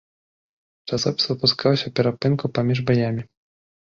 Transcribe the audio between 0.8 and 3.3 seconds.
Часопіс выпускаўся ў перапынку паміж баямі.